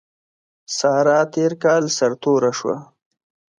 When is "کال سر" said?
1.63-2.11